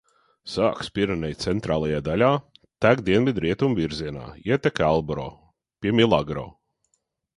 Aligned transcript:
Sākas 0.51 0.87
Pireneju 0.95 1.37
centrālajā 1.45 1.99
daļā, 2.07 2.29
tek 2.85 3.03
dienvidrietumu 3.09 3.79
virzienā, 3.83 4.25
ietek 4.55 4.83
Ebro 4.89 5.31
pie 5.85 5.95
Milagro. 6.01 6.49